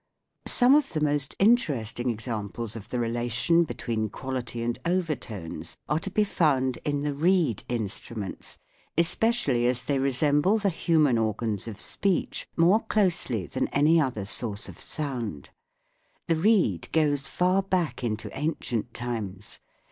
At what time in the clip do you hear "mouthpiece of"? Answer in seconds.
12.49-12.57